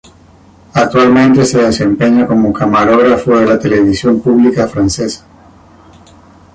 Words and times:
Actualmente 0.73 1.45
se 1.45 1.61
desempeña 1.61 2.25
como 2.25 2.51
camarógrafo 2.51 3.37
de 3.37 3.45
la 3.45 3.59
televisión 3.59 4.19
pública 4.19 4.67
francesa. 4.67 5.23